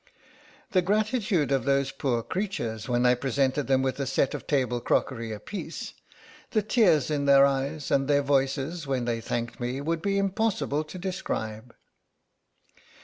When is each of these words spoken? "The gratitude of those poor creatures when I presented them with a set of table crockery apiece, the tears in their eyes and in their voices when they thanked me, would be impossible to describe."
"The 0.71 0.81
gratitude 0.81 1.51
of 1.51 1.63
those 1.63 1.91
poor 1.91 2.23
creatures 2.23 2.89
when 2.89 3.05
I 3.05 3.13
presented 3.13 3.67
them 3.67 3.83
with 3.83 3.99
a 3.99 4.07
set 4.07 4.33
of 4.33 4.47
table 4.47 4.81
crockery 4.81 5.31
apiece, 5.31 5.93
the 6.49 6.63
tears 6.63 7.11
in 7.11 7.25
their 7.25 7.45
eyes 7.45 7.91
and 7.91 8.05
in 8.05 8.07
their 8.07 8.23
voices 8.23 8.87
when 8.87 9.05
they 9.05 9.21
thanked 9.21 9.59
me, 9.59 9.79
would 9.79 10.01
be 10.01 10.17
impossible 10.17 10.83
to 10.85 10.97
describe." 10.97 11.75